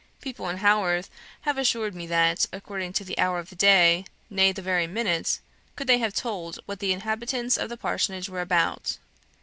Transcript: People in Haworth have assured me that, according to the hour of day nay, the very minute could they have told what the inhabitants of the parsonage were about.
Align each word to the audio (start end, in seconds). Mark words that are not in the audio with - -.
People 0.19 0.49
in 0.49 0.57
Haworth 0.57 1.11
have 1.41 1.59
assured 1.59 1.93
me 1.93 2.07
that, 2.07 2.47
according 2.51 2.91
to 2.93 3.03
the 3.03 3.19
hour 3.19 3.37
of 3.37 3.55
day 3.55 4.03
nay, 4.31 4.51
the 4.51 4.59
very 4.63 4.87
minute 4.87 5.39
could 5.75 5.85
they 5.85 5.99
have 5.99 6.15
told 6.15 6.57
what 6.65 6.79
the 6.79 6.91
inhabitants 6.91 7.55
of 7.55 7.69
the 7.69 7.77
parsonage 7.77 8.27
were 8.27 8.41
about. 8.41 8.97